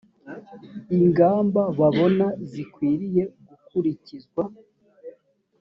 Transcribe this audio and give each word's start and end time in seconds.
ingamba 0.97 1.61
babona 1.79 2.27
zikwiriye 2.49 3.23
gukurikizwa. 3.47 4.43